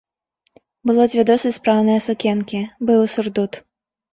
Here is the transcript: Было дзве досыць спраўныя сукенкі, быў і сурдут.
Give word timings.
Было 0.89 1.03
дзве 1.11 1.25
досыць 1.31 1.53
спраўныя 1.59 1.99
сукенкі, 2.09 2.59
быў 2.89 2.99
і 3.07 3.13
сурдут. 3.19 3.63